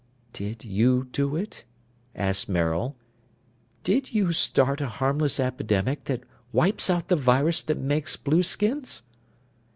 [0.33, 1.63] "Did you do it?"
[2.15, 2.95] asked Maril.
[3.83, 9.03] "Did you start a harmless epidemic that wipes out the virus that makes blueskins?"